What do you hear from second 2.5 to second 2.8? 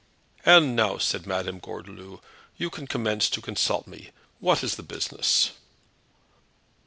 "you